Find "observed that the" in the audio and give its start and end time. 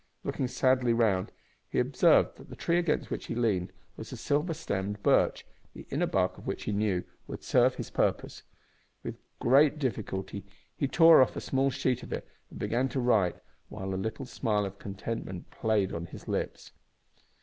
1.77-2.55